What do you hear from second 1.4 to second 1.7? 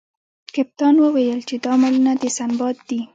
چې